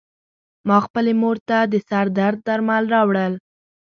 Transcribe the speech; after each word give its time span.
ما 0.67 0.77
خپلې 0.85 1.11
مور 1.21 1.37
ته 1.47 1.57
د 1.71 1.75
سر 1.87 2.05
درد 2.19 2.39
درمل 2.47 2.83
راوړل. 2.95 3.33